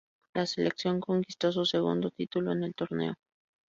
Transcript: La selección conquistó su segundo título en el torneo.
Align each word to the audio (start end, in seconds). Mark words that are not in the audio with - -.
La 0.33 0.47
selección 0.47 0.99
conquistó 0.99 1.51
su 1.51 1.63
segundo 1.63 2.09
título 2.09 2.53
en 2.53 2.63
el 2.63 2.73
torneo. 2.73 3.13